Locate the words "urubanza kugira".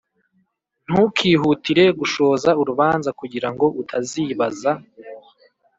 2.61-3.47